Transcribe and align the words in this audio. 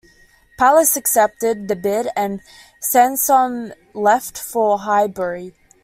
Palace 0.57 0.97
accepted 0.97 1.67
the 1.67 1.75
bid 1.75 2.09
and 2.15 2.41
Sansom 2.79 3.71
left 3.93 4.35
for 4.35 4.79
Highbury. 4.79 5.53